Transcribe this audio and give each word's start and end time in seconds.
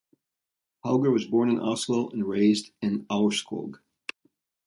Hauger 0.83 1.11
was 1.13 1.27
born 1.27 1.51
in 1.51 1.59
Oslo 1.59 2.09
and 2.09 2.25
raised 2.25 2.71
in 2.81 3.05
Aurskog. 3.05 3.75